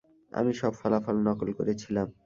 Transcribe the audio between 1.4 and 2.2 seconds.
করেছিলাম।